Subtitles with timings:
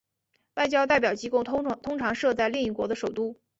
[0.55, 3.39] 外交代表机构通常设在另一国的首都。